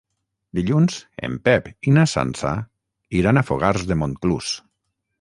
Dilluns 0.59 0.95
en 1.27 1.35
Pep 1.49 1.69
i 1.91 1.95
na 1.99 2.07
Sança 2.15 2.57
iran 3.23 3.45
a 3.45 3.47
Fogars 3.53 3.89
de 3.93 4.03
Montclús. 4.05 4.55